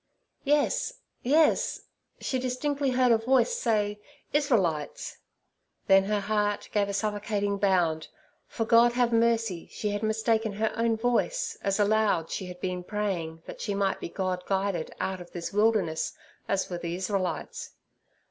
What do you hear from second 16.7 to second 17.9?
the Israelites.